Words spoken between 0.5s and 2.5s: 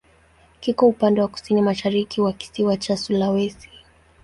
Kiko upande wa kusini-mashariki wa